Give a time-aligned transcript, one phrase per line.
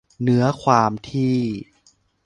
[0.21, 1.35] เนื้อความที่